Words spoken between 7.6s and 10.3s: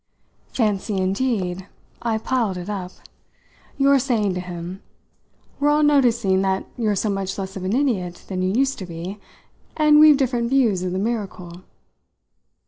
an idiot than you used to be, and we've